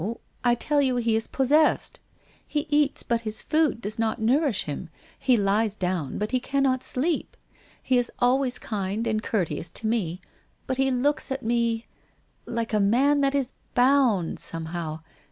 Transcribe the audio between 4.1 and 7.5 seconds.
nourish him; he lies down, but he cannot sleep.